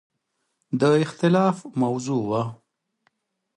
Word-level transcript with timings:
د 0.79 0.81
اختلاف 1.05 1.57
موضوع 1.81 2.21
وه. 2.29 2.43